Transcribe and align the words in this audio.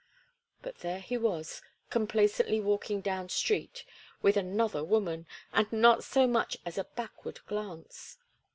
But 0.63 0.79
there 0.79 0.99
he 0.99 1.15
was, 1.15 1.61
complacently 1.91 2.59
walking 2.59 3.01
down 3.01 3.29
street 3.29 3.85
with 4.23 4.35
another 4.35 4.83
woman, 4.83 5.27
and 5.53 5.71
not 5.71 6.03
so 6.03 6.25
much 6.25 6.57
as 6.65 6.79
a 6.79 6.85
backward 6.95 7.45
glance. 7.45 8.17